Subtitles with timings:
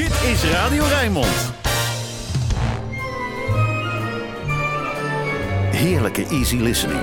[0.00, 1.52] Dit is Radio Rijnmond.
[5.70, 7.02] Heerlijke easy listening.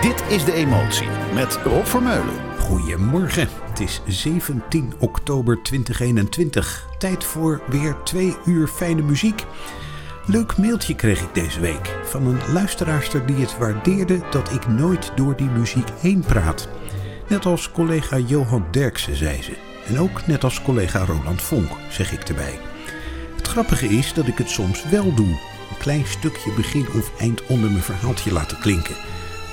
[0.00, 2.34] Dit is De Emotie met Rob Vermeulen.
[2.58, 3.48] Goedemorgen.
[3.68, 6.86] Het is 17 oktober 2021.
[6.98, 9.44] Tijd voor weer twee uur fijne muziek.
[10.26, 15.12] Leuk mailtje kreeg ik deze week van een luisteraarster die het waardeerde dat ik nooit
[15.14, 16.68] door die muziek heen praat.
[17.28, 19.67] Net als collega Johan Derksen zei ze.
[19.88, 22.58] En ook net als collega Roland Vonk, zeg ik erbij.
[23.36, 25.26] Het grappige is dat ik het soms wel doe.
[25.70, 28.94] Een klein stukje begin of eind onder mijn verhaaltje laten klinken.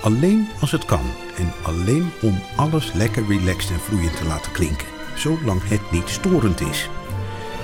[0.01, 1.05] Alleen als het kan.
[1.37, 4.87] En alleen om alles lekker relaxed en vloeiend te laten klinken.
[5.15, 6.89] Zolang het niet storend is.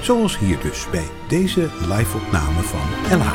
[0.02, 3.34] Zoals hier dus bij deze live-opname van Ella.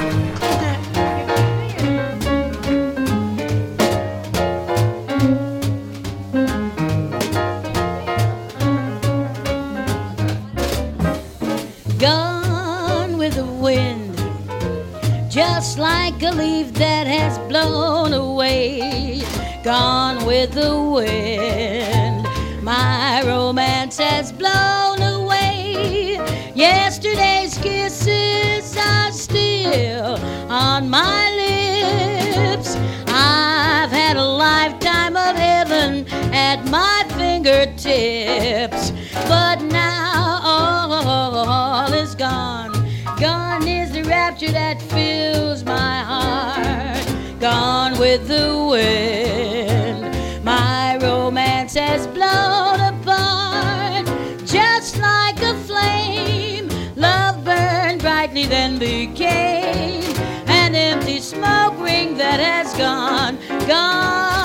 [19.67, 22.23] Gone with the wind,
[22.63, 26.21] my romance has blown away.
[26.55, 32.77] Yesterday's kisses are still on my lips.
[33.09, 38.93] I've had a lifetime of heaven at my fingertips,
[39.27, 42.71] but now all is gone.
[43.19, 47.05] Gone is the rapture that fills my heart.
[47.41, 49.56] Gone with the wind.
[58.49, 60.03] Then became
[60.47, 64.36] an empty smoke ring that has gone, gone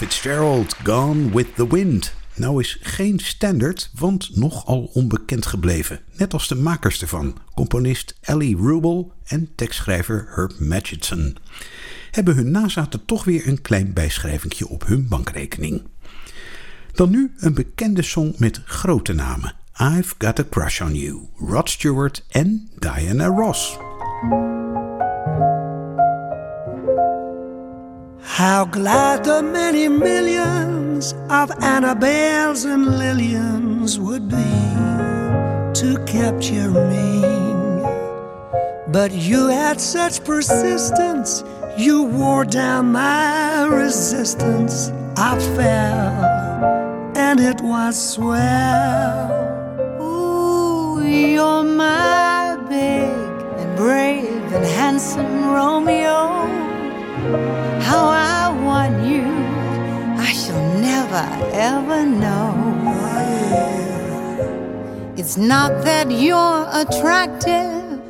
[0.00, 2.14] Fitzgerald, Gone with the Wind.
[2.34, 6.00] Nou is geen standaard, want nogal onbekend gebleven.
[6.16, 11.36] Net als de makers ervan, componist Ellie Rubel en tekstschrijver Herb Magidson.
[12.10, 15.82] Hebben hun nazaten toch weer een klein bijschrijvingje op hun bankrekening.
[16.92, 19.54] Dan nu een bekende song met grote namen.
[19.80, 23.76] I've Got a Crush on You, Rod Stewart en Diana Ross.
[28.22, 34.36] How glad the many millions of Annabelles and Lillians would be
[35.80, 37.22] to capture me.
[38.88, 41.42] But you had such persistence,
[41.78, 44.90] you wore down my resistance.
[45.16, 49.30] I fell, and it was swell.
[50.02, 53.12] Ooh, you're my big
[53.60, 56.69] and brave and handsome Romeo.
[57.82, 59.26] How I want you,
[60.18, 62.54] I shall never ever know.
[65.16, 68.00] It's not that you're attractive,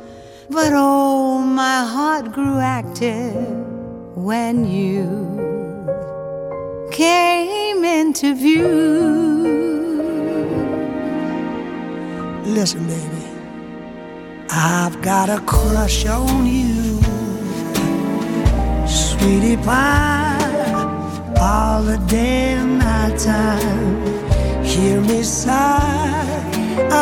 [0.49, 3.35] but oh, my heart grew active
[4.15, 5.05] when you
[6.91, 9.41] came into view.
[12.45, 13.25] Listen, baby,
[14.49, 16.90] I've got a crush on you,
[19.21, 20.35] sweetie pie,
[21.39, 23.95] all the day and night time.
[24.63, 26.41] Hear me sigh,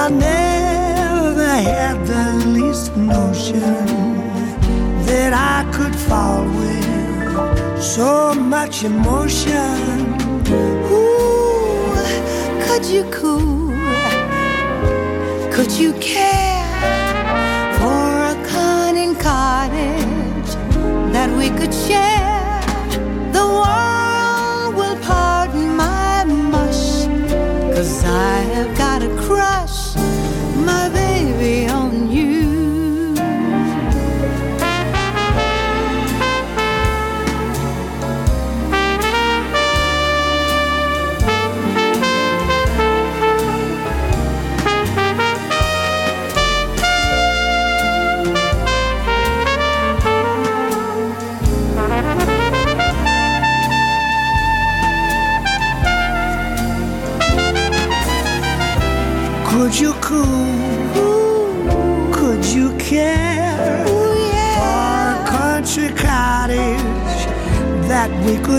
[0.01, 2.25] I never had the
[2.57, 3.85] least notion
[5.07, 9.89] that I could fall with so much emotion.
[10.91, 11.95] Ooh,
[12.65, 13.69] Could you cool?
[15.53, 16.65] Could you care
[17.79, 18.01] for
[18.33, 19.58] a cunning cottage
[21.29, 22.61] that we could share?
[23.31, 27.05] The world will pardon my mush,
[27.75, 28.88] cause I have got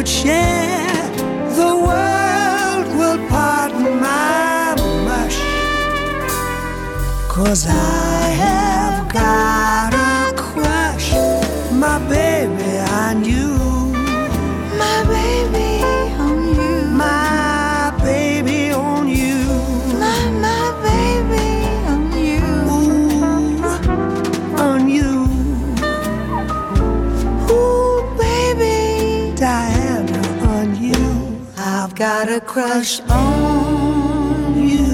[0.00, 1.10] could share?
[1.60, 4.74] The world will pardon my
[5.04, 5.40] mush.
[7.28, 9.99] Cause I have got
[32.20, 34.84] got a crush on you.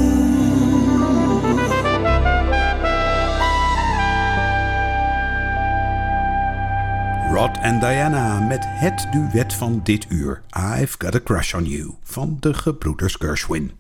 [7.33, 10.43] Rod en Diana met het duet van dit uur.
[10.51, 13.73] I've Got a Crush on You van de gebroeders Gershwin.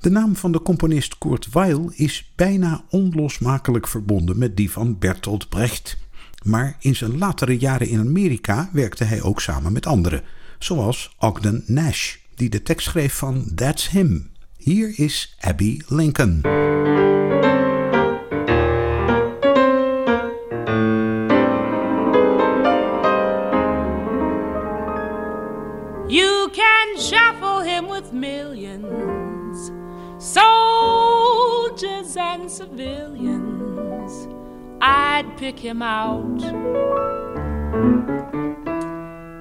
[0.00, 5.48] De naam van de componist Kurt Weill is bijna onlosmakelijk verbonden met die van Bertolt
[5.48, 5.96] Brecht.
[6.44, 10.22] Maar in zijn latere jaren in Amerika werkte hij ook samen met anderen,
[10.58, 14.30] zoals Ogden Nash, die de tekst schreef van That's Him.
[14.56, 16.40] Hier is Abby Lincoln.
[26.08, 29.72] You can shuffle him with millions,
[30.18, 34.28] soldiers and civilians.
[34.80, 36.42] I'd pick him out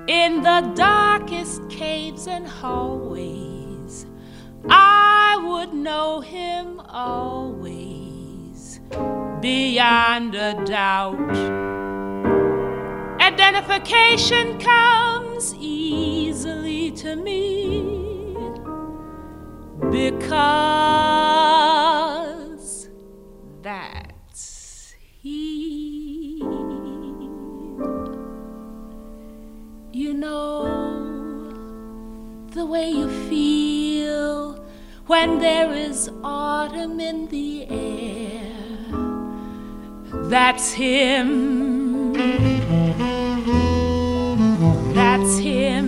[0.08, 4.06] in the darkest caves and hallways.
[4.70, 8.80] I would know him always,
[9.42, 11.20] beyond a doubt.
[13.20, 18.36] Identification comes easily to me
[19.92, 21.85] because
[35.26, 38.54] when there is autumn in the air.
[40.30, 42.14] That's him.
[44.94, 45.88] That's him.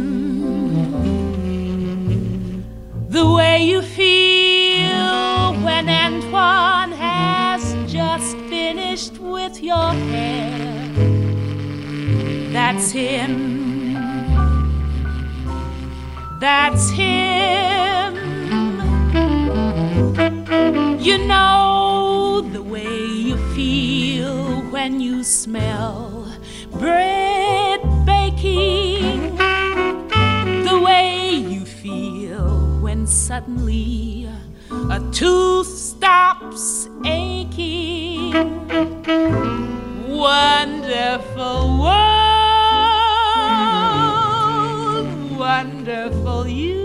[3.10, 10.90] The way you feel when Antoine has just finished with your hair.
[12.58, 13.34] That's him.
[16.40, 17.17] That's him.
[33.38, 34.28] Suddenly
[34.90, 38.34] a tooth stops aching.
[40.10, 42.18] Wonderful world,
[45.38, 46.82] wonderful you.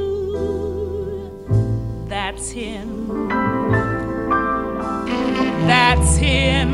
[2.06, 3.28] That's him.
[5.66, 6.70] That's him.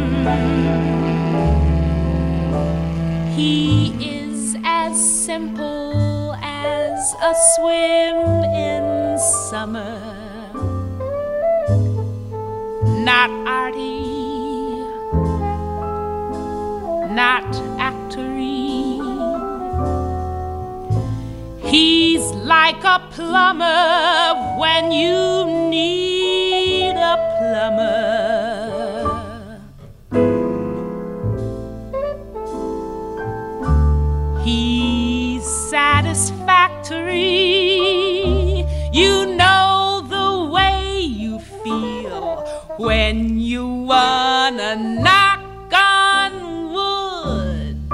[3.37, 8.38] He is as simple as a swim
[9.51, 9.99] summer.
[13.09, 14.81] Not arty,
[17.21, 17.51] not
[17.81, 19.01] actory.
[21.63, 22.25] He's
[22.55, 28.28] like a plumber when you need a plumber.
[44.79, 46.33] Knock on
[46.73, 47.91] wood.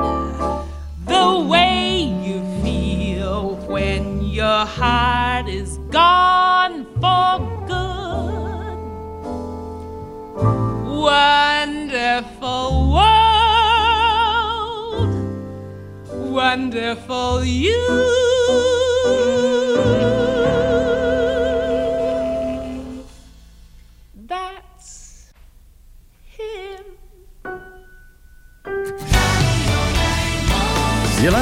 [1.06, 8.78] The way you feel when your heart is gone for good.
[11.00, 13.94] Wonderful world,
[16.32, 18.23] wonderful you.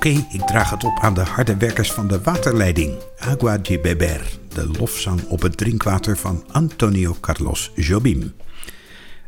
[0.00, 2.94] Oké, ik draag het op aan de harde werkers van de waterleiding.
[3.18, 8.32] Agua de Beber, de lofzang op het drinkwater van Antonio Carlos Jobim.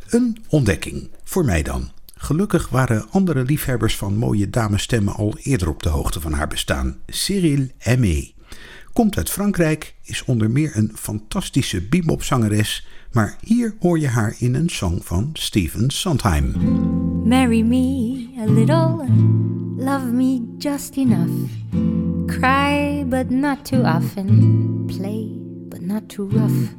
[0.08, 1.90] Een ontdekking, voor mij dan.
[2.14, 6.96] Gelukkig waren andere liefhebbers van mooie damesstemmen al eerder op de hoogte van haar bestaan.
[7.06, 8.30] Cyril Aimé.
[8.92, 14.54] Komt uit Frankrijk, is onder meer een fantastische bebopzangeres, maar hier hoor je haar in
[14.54, 16.52] een song van Stephen Sondheim.
[17.24, 19.04] Marry me a little,
[19.82, 21.50] love me just enough.
[22.30, 24.86] Cry, but not too often.
[24.86, 25.26] Play,
[25.68, 26.74] but not too rough.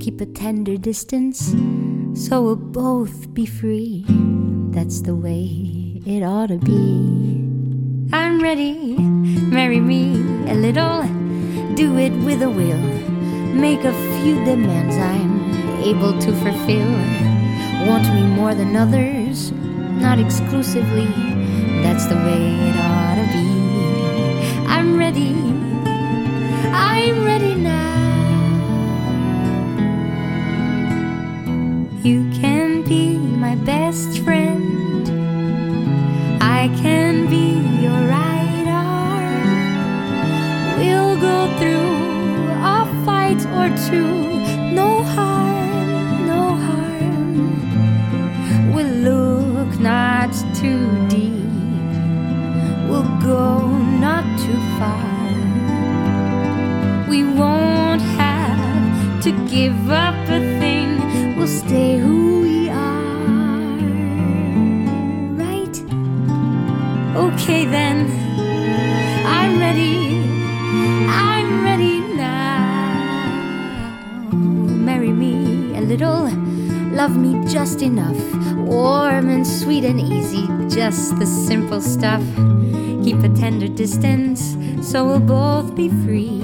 [0.00, 1.54] Keep a tender distance,
[2.12, 4.04] so we'll both be free.
[4.70, 7.40] That's the way it ought to be.
[8.12, 8.98] I'm ready,
[9.48, 11.08] marry me a little.
[11.74, 12.84] Do it with a will.
[13.56, 16.92] Make a few demands I'm able to fulfill.
[17.88, 21.08] Want me more than others, not exclusively.
[21.84, 23.46] That's the way it ought to be.
[24.66, 25.34] I'm ready,
[26.72, 27.82] I'm ready now.
[32.02, 35.06] You can be my best friend.
[36.42, 39.58] I can be your right arm.
[40.78, 41.92] We'll go through
[42.76, 44.23] a fight or two.
[59.54, 60.98] Give up a thing.
[61.36, 63.78] We'll stay who we are.
[65.42, 65.76] Right?
[67.14, 68.10] Okay then.
[69.24, 70.18] I'm ready.
[71.08, 72.64] I'm ready now.
[74.88, 76.28] Marry me a little.
[76.90, 78.20] Love me just enough,
[78.56, 82.24] warm and sweet and easy, just the simple stuff.
[83.04, 86.40] Keep a tender distance so we'll both be free.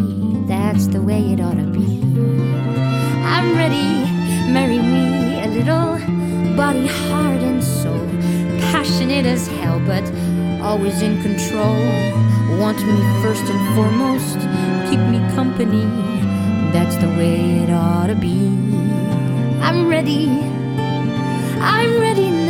[0.46, 2.09] That's the way it ought to be.
[3.40, 4.04] I'm ready,
[4.52, 5.96] marry me a little,
[6.58, 8.06] body, heart, and soul.
[8.70, 10.04] Passionate as hell, but
[10.60, 11.80] always in control.
[12.60, 14.38] Want me first and foremost,
[14.90, 15.86] keep me company.
[16.74, 18.48] That's the way it ought to be.
[19.62, 20.28] I'm ready,
[21.62, 22.49] I'm ready now.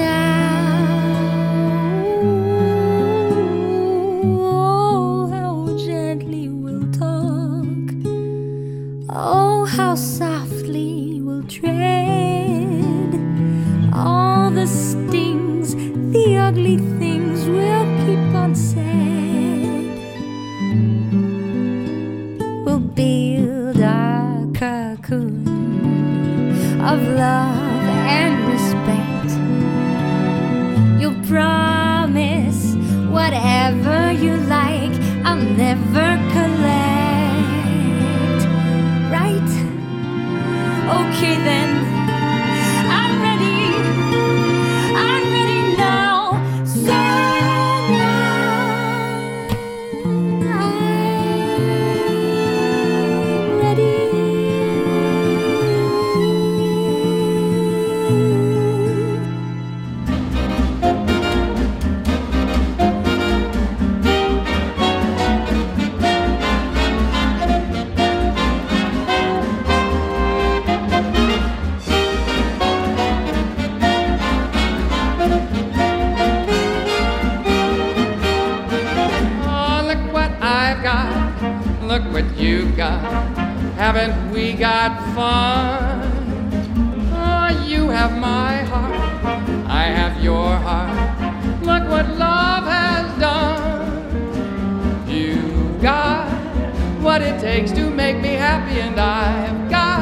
[98.51, 100.01] Happy, and I've got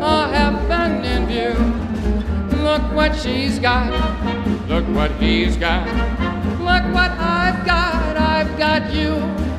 [0.00, 1.54] a heaven in view.
[2.62, 3.92] Look what she's got.
[4.66, 5.86] Look what he's got.
[6.68, 8.16] Look what I've got.
[8.16, 9.51] I've got you.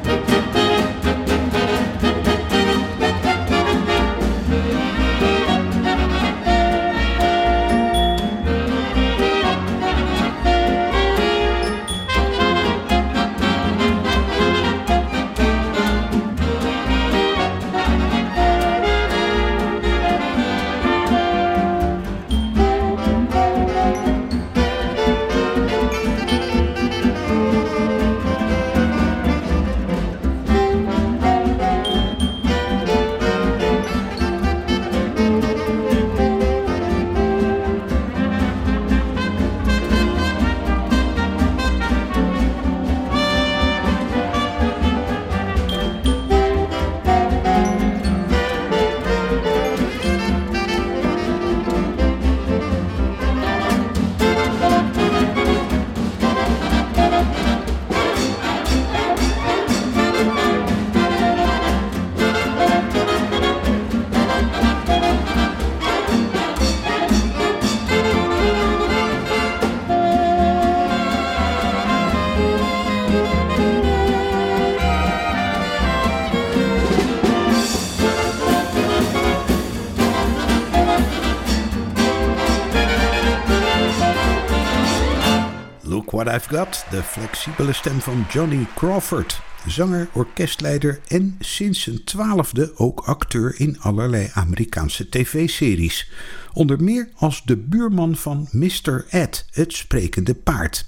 [86.13, 89.41] What I've Got, de flexibele stem van Johnny Crawford.
[89.67, 96.12] Zanger, orkestleider en sinds zijn twaalfde ook acteur in allerlei Amerikaanse tv-series.
[96.54, 99.06] Onder meer als de buurman van Mr.
[99.10, 100.86] Ed, het sprekende paard.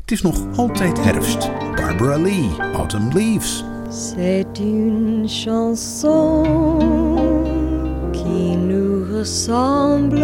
[0.00, 1.50] Het is nog altijd herfst.
[1.74, 3.64] Barbara Lee, Autumn Leaves.
[3.90, 6.42] C'est une chanson
[8.12, 10.20] qui nous ressemble.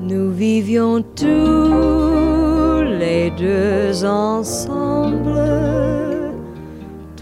[0.00, 5.34] Nous vivions tous les deux ensemble.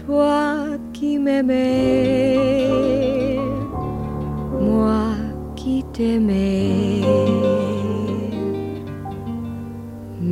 [0.05, 2.37] Toi qui m'aimais,
[4.61, 5.15] moi
[5.55, 6.86] qui t'aimais.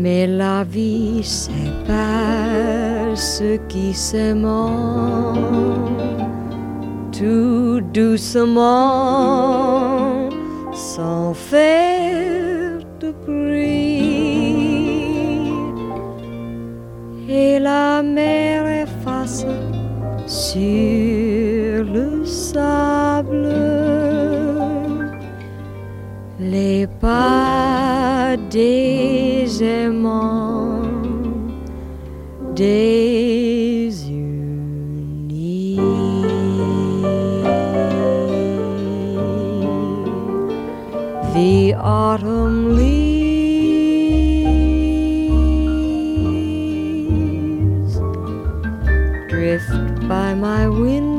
[0.05, 4.45] Mais la vie sépare ceux qui s'aiment
[7.11, 8.69] tout doucement,
[10.73, 13.95] sans faire de bruit.
[18.03, 19.43] mer efface
[20.27, 23.49] sur le sable
[26.39, 30.15] les pas des aimants.
[41.33, 43.25] The autumn leaves
[49.29, 51.14] drift by my window.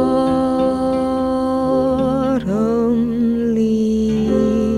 [3.56, 4.72] leaves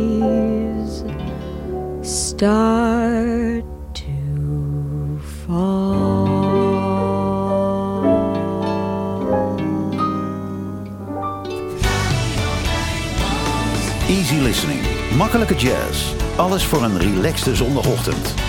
[2.01, 6.27] start to fall.
[14.07, 14.79] Easy listening.
[15.17, 16.13] Makkelijke jazz.
[16.37, 18.48] Alles voor een relaxte zondagochtend.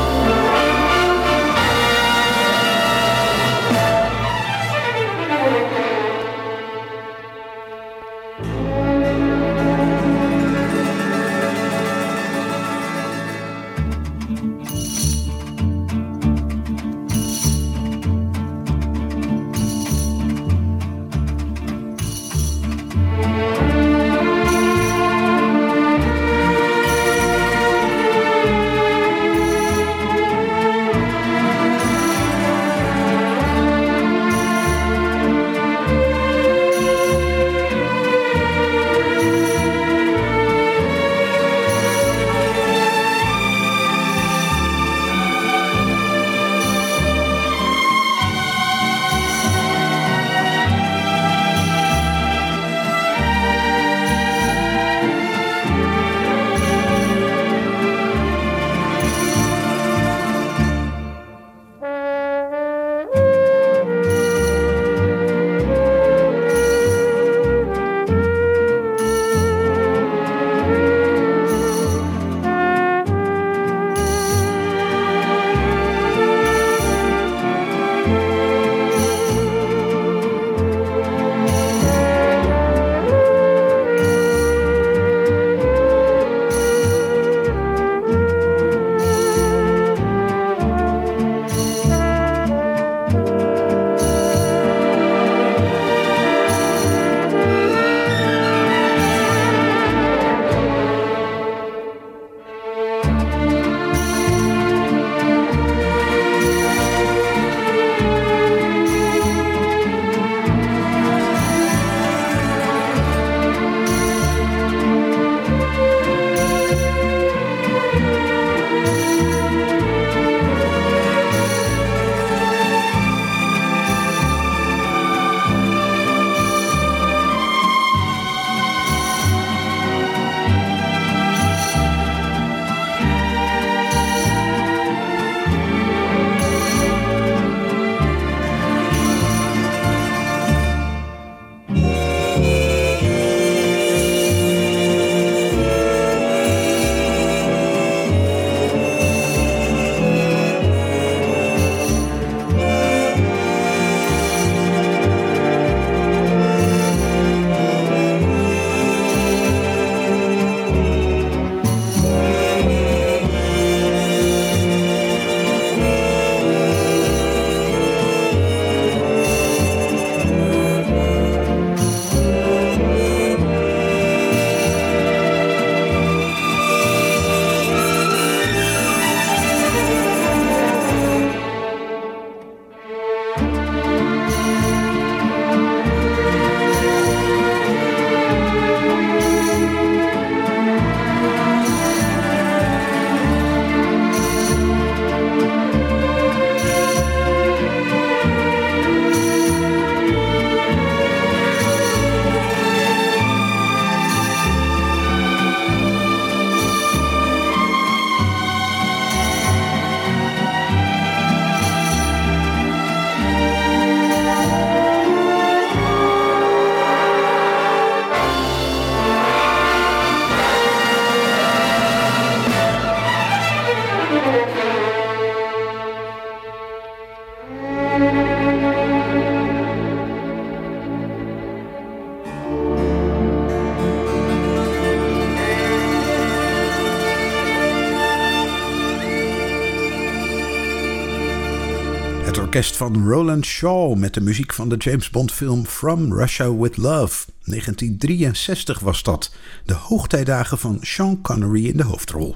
[242.51, 246.77] Orkest van Roland Shaw met de muziek van de James Bond film From Russia with
[246.77, 247.25] Love.
[247.43, 249.33] 1963 was dat.
[249.65, 252.35] De hoogtijdagen van Sean Connery in de hoofdrol.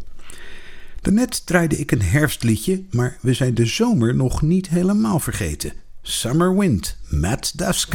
[1.01, 5.73] Daarnet draaide ik een herfstliedje, maar we zijn de zomer nog niet helemaal vergeten.
[6.01, 7.93] Summer Wind, Matt Dusk.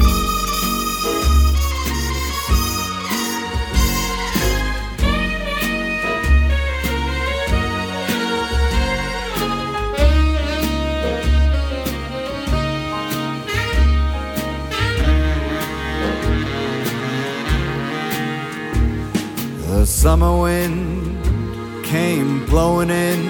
[20.01, 23.21] Summer wind came blowing in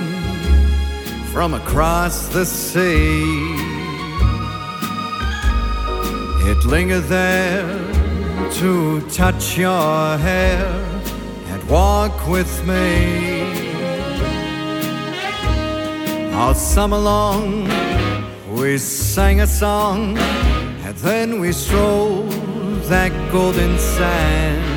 [1.32, 3.24] from across the sea.
[6.48, 7.66] It lingered there
[8.60, 10.64] to touch your hair
[11.48, 13.42] and walk with me.
[16.34, 17.68] All summer long,
[18.48, 20.16] we sang a song,
[20.86, 22.30] and then we strolled
[22.84, 24.69] that golden sand.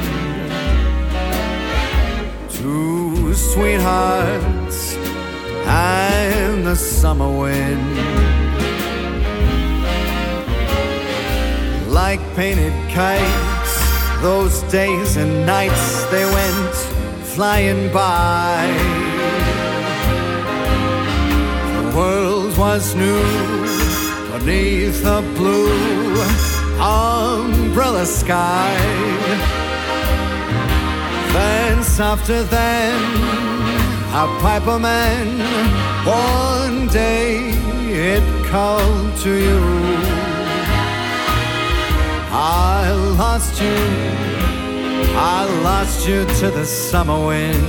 [3.36, 4.96] Sweethearts
[5.66, 7.98] and the summer wind.
[11.92, 13.74] Like painted kites,
[14.22, 16.76] those days and nights they went
[17.36, 18.68] flying by.
[21.78, 23.24] The world was new
[24.38, 26.22] beneath the blue
[26.80, 29.63] umbrella sky.
[31.34, 32.94] Then softer than
[34.14, 35.40] a piper man,
[36.06, 37.50] one day
[37.90, 39.60] it called to you.
[42.32, 43.80] I lost you,
[45.16, 47.64] I lost you to the summer wind.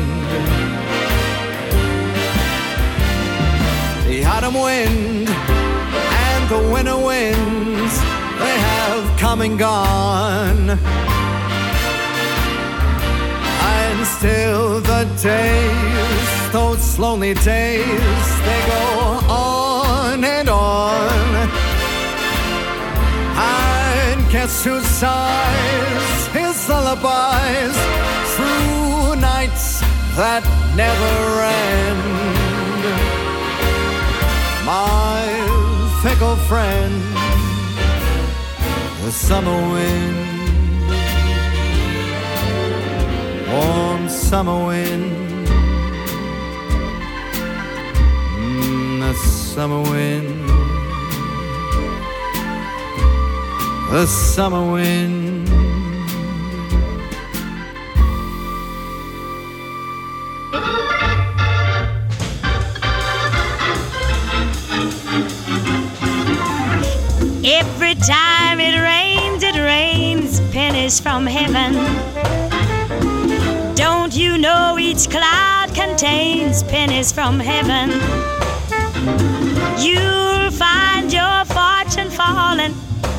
[4.06, 7.94] The autumn wind and the winter winds,
[8.42, 11.13] they have come and gone.
[14.04, 21.48] Still the days, those lonely days, they go on and on.
[23.36, 27.76] And guess who sighs his lullabies
[28.34, 29.80] through nights
[30.16, 30.44] that
[30.76, 31.16] never
[31.70, 32.02] end?
[34.66, 35.24] My
[36.02, 36.94] fickle friend,
[39.02, 40.33] the summer wind.
[43.54, 45.46] Warm summer wind.
[48.36, 50.48] Mm, the summer wind.
[53.90, 55.48] The summer wind.
[67.46, 72.53] Every time it rains, it rains pennies from heaven.
[74.44, 77.88] Know each cloud contains pennies from heaven?
[79.82, 82.74] You'll find your fortune falling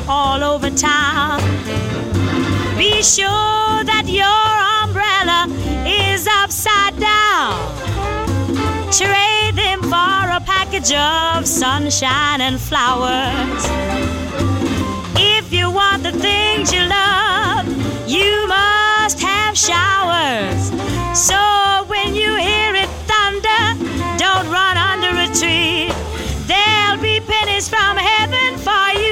[0.08, 1.40] all over town.
[2.78, 4.52] Be sure that your
[4.84, 5.48] umbrella
[5.84, 7.58] is upside down.
[8.92, 13.62] Trade them for a package of sunshine and flowers.
[15.16, 17.66] If you want the things you love,
[18.08, 20.95] you must have showers.
[21.16, 21.34] So
[21.86, 23.64] when you hear it thunder,
[24.18, 25.90] don't run under a tree.
[26.46, 29.05] There'll be pennies from heaven for you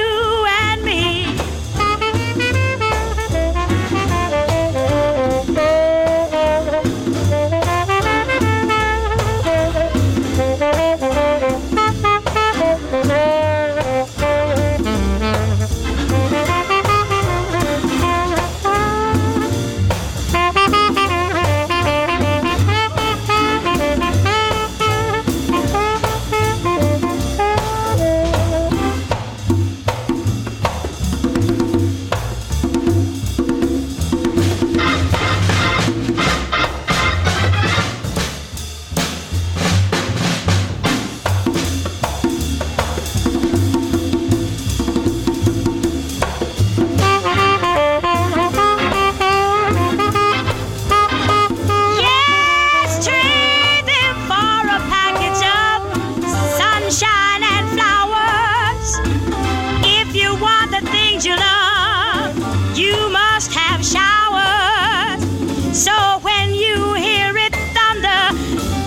[61.25, 62.33] that
[62.75, 65.21] you you must have showers.
[65.75, 68.29] So when you hear it thunder,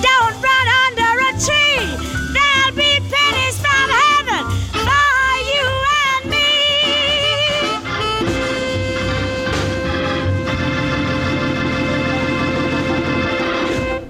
[0.01, 1.87] don't run under a tree.
[2.35, 4.45] There'll be pennies from heaven
[4.87, 5.67] for you
[6.05, 6.49] and me.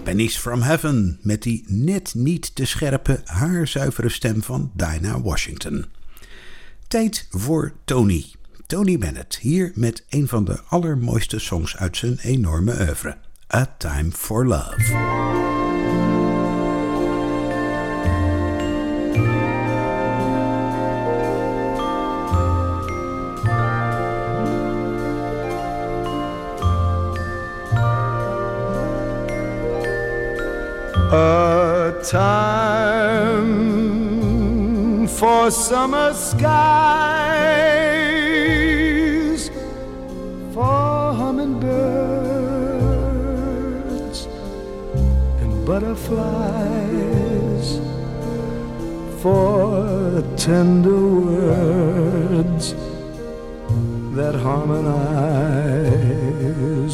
[0.04, 5.96] Pennies from Heaven met die net niet te scherpe, haarzuivere stem van Dinah Washington.
[6.88, 8.24] Tijd voor Tony.
[8.66, 13.16] Tony Bennett, hier met een van de allermooiste songs uit zijn enorme oeuvre.
[13.54, 14.94] A Time for Love.
[31.12, 32.57] A time
[35.18, 36.38] for summer skies,
[40.54, 41.88] for hummingbirds
[45.40, 46.20] and butterflies,
[49.20, 52.74] for tender words
[54.14, 55.02] that harmonize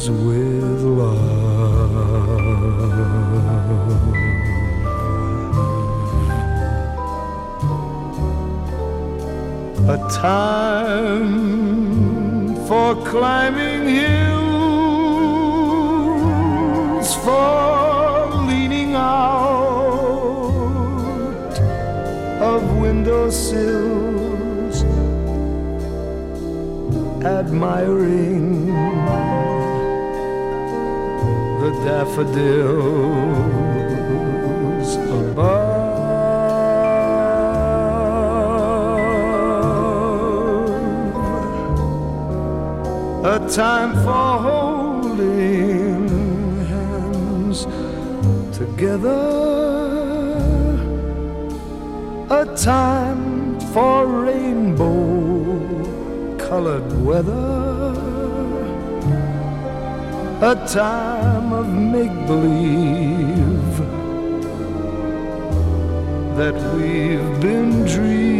[0.09, 1.34] with love.
[9.87, 11.45] A time
[12.65, 14.25] for climbing hills,
[17.23, 20.41] for leaning out
[22.41, 24.83] of windowsills,
[27.23, 28.65] admiring
[31.61, 33.54] the daffodils
[43.25, 46.07] a time for holding
[46.67, 47.65] hands
[48.55, 49.17] together,
[52.29, 54.85] a time for rainbow
[56.37, 57.95] colored weather,
[60.51, 63.77] a time of make believe
[66.37, 68.34] that we've been dreaming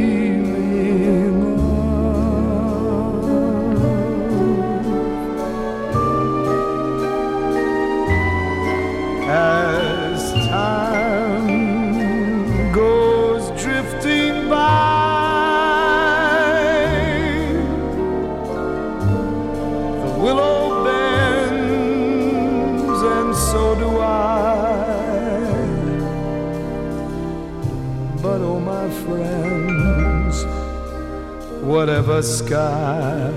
[31.86, 33.30] whatever sky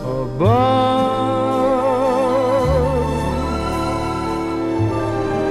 [0.00, 0.50] above.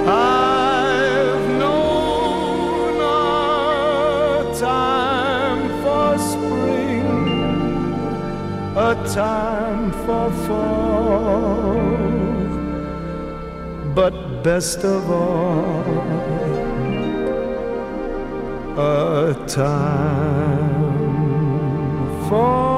[0.09, 7.07] I've known a time for spring,
[8.75, 11.79] a time for fall,
[13.95, 16.50] but best of all,
[19.31, 21.07] a time
[22.27, 22.71] for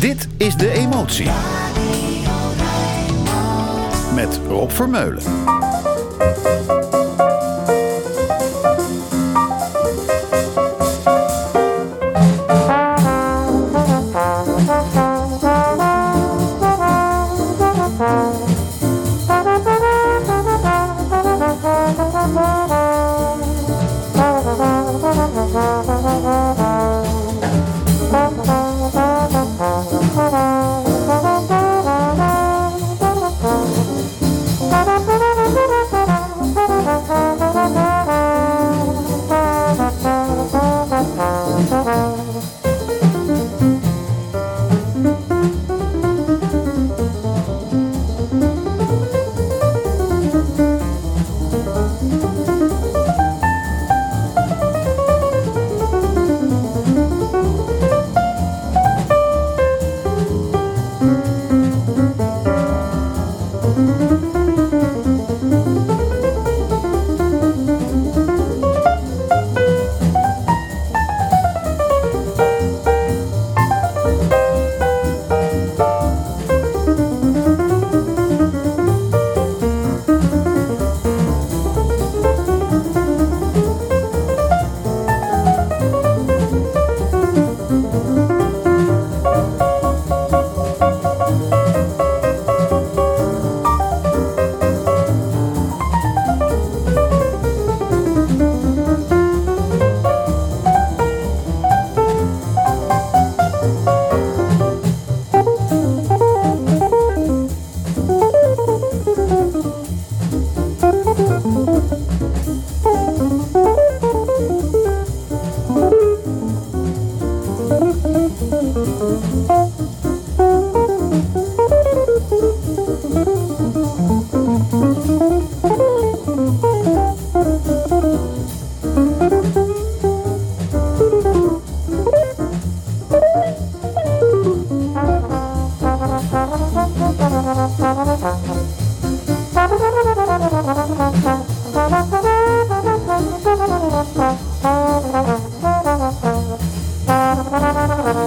[0.00, 1.49] Dit is De Emotie.
[4.60, 5.22] op Vermeulen.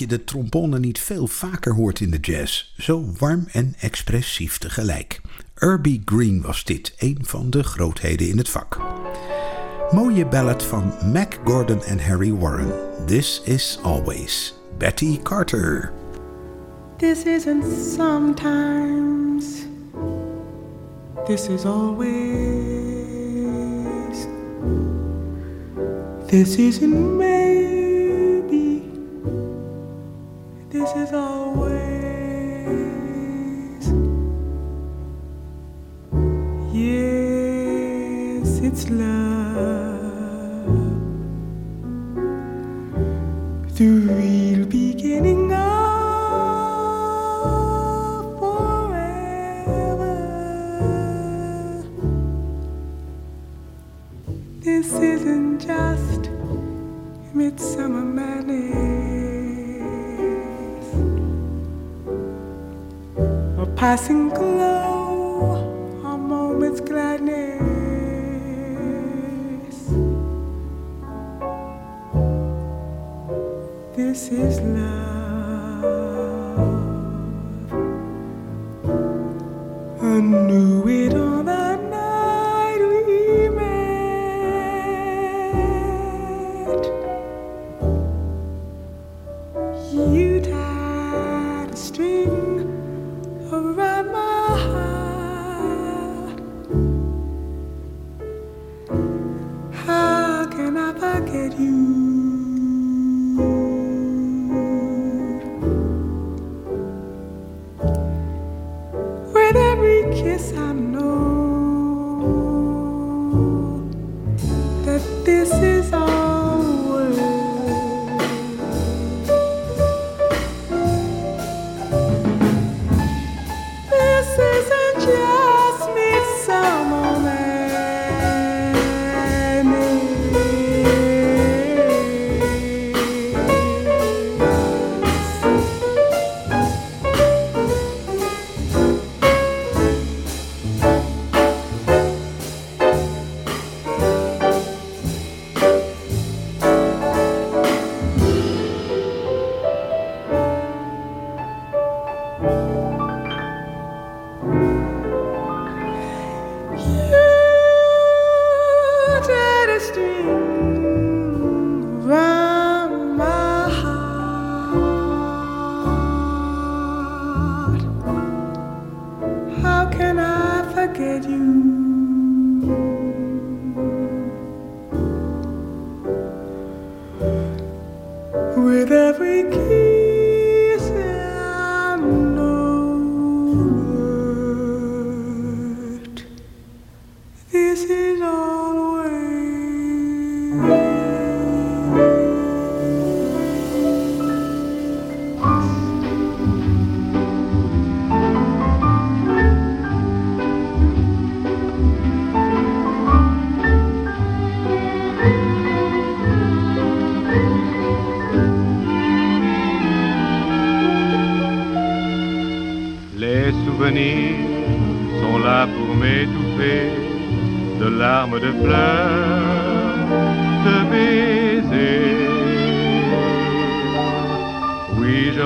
[0.10, 5.22] de trompone niet veel vaker hoort in de jazz, zo warm en expressief tegelijk.
[5.60, 8.78] Irby Green was dit, een van de grootheden in het vak.
[9.92, 12.74] Mooie ballad van Mac Gordon en Harry Warren.
[13.06, 15.92] This is always Betty Carter.
[16.98, 17.64] This isn't
[17.96, 19.46] sometimes.
[21.26, 22.68] This is always.
[26.28, 27.29] This.
[38.70, 39.10] its love
[43.76, 44.39] through.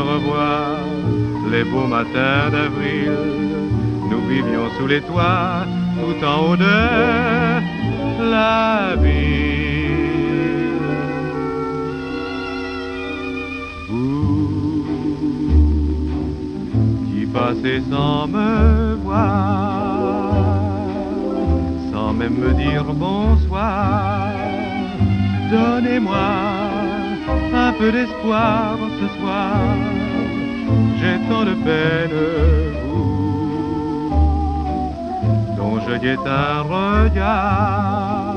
[0.04, 0.80] Revoir
[1.50, 3.14] les beaux matins d'avril.
[4.10, 5.66] Nous vivions sous les toits,
[6.00, 6.78] tout en haut de
[8.34, 9.24] la ville.
[13.90, 14.86] Vous
[17.08, 19.94] qui passez sans me voir,
[21.92, 24.28] sans même me dire bonsoir,
[25.50, 26.30] donnez-moi
[27.56, 29.93] un peu d'espoir ce soir
[31.04, 32.18] j'ai tant de peine,
[32.88, 34.10] vous,
[35.58, 38.36] dont je guette un regard.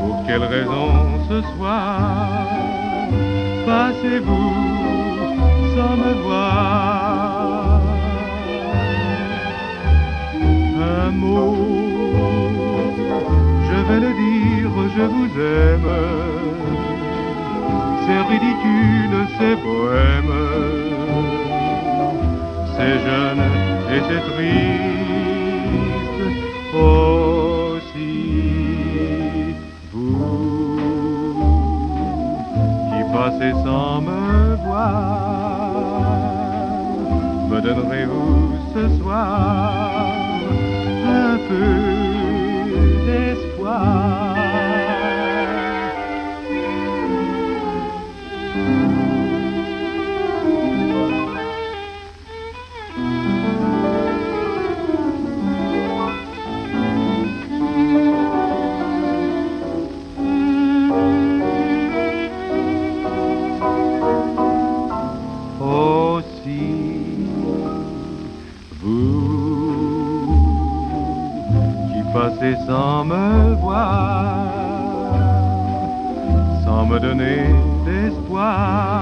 [0.00, 0.88] Pour quelle raison
[1.28, 2.48] ce soir
[3.66, 4.54] passez-vous
[5.74, 7.80] sans me voir?
[10.96, 11.56] Un mot,
[13.68, 15.30] je vais le dire, je vous
[15.60, 15.92] aime.
[18.04, 20.77] C'est ridicule, c'est bohème.
[22.80, 23.42] C'est jeune
[23.90, 26.22] et c'est triste
[26.72, 28.14] aussi.
[29.92, 31.40] Vous
[32.88, 34.22] qui passez sans me
[34.64, 35.72] voir,
[37.50, 38.36] me donnerez-vous
[38.72, 39.90] ce soir
[41.04, 41.70] un peu
[43.06, 44.27] d'espoir?
[72.98, 74.44] Sans me voir,
[76.64, 77.44] sans me donner
[77.86, 78.97] d'espoir.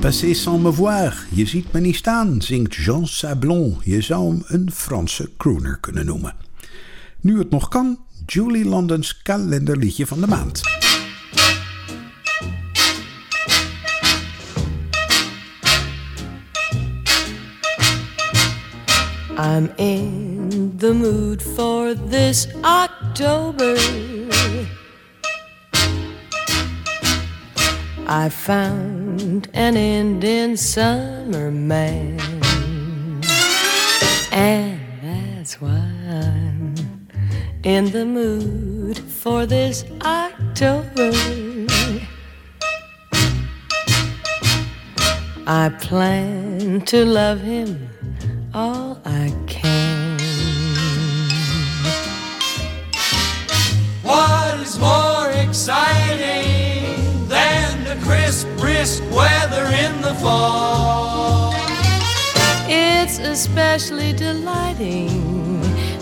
[0.00, 3.80] Passez sans me voir, je ziet me niet staan, zingt Jean Sablon.
[3.84, 6.34] Je zou hem een Franse crooner kunnen noemen.
[7.20, 10.60] Nu het nog kan, Julie Londons kalenderliedje van de maand.
[19.38, 23.76] I'm in the mood for this October.
[28.08, 28.99] I found
[29.54, 32.20] an Indian summer man,
[34.32, 36.74] and that's why I'm
[37.62, 41.12] in the mood for this October.
[45.46, 47.88] I plan to love him
[48.54, 50.18] all I can.
[54.02, 56.49] What is more exciting
[59.12, 61.52] weather in the fall?
[62.66, 65.10] It's especially delighting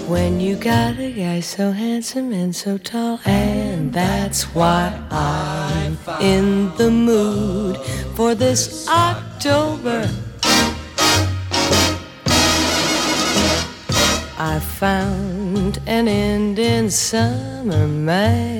[0.08, 6.72] when you got a guy so handsome and so tall, and that's why I'm in
[6.76, 7.78] the mood
[8.14, 10.08] for this October.
[14.38, 18.57] I found an Indian summer man.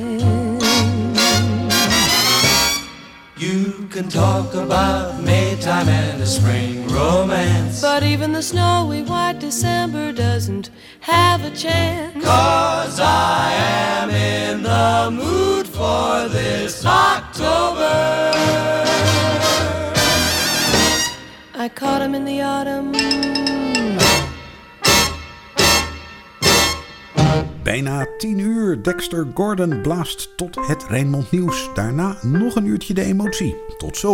[3.90, 7.80] Can talk about Maytime and a spring romance.
[7.80, 10.70] But even the snowy white December doesn't
[11.00, 12.22] have a chance.
[12.22, 18.32] Cause I am in the mood for this October.
[21.54, 22.92] I caught him in the autumn.
[27.68, 28.82] Bijna 10 uur.
[28.82, 31.70] Dexter Gordon blaast tot het Rijnmond Nieuws.
[31.74, 33.56] Daarna nog een uurtje de emotie.
[33.78, 34.12] Tot zo.